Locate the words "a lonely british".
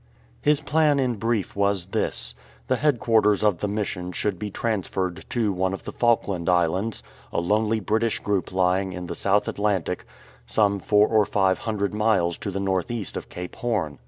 7.31-8.17